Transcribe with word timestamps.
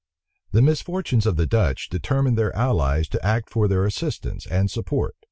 The 0.51 0.63
misfortunes 0.63 1.27
of 1.27 1.35
the 1.35 1.45
Dutch 1.45 1.87
determined 1.87 2.35
their 2.35 2.55
allies 2.55 3.07
to 3.09 3.23
act 3.23 3.51
for 3.51 3.67
their 3.67 3.85
assistance 3.85 4.47
and 4.47 4.71
support. 4.71 5.13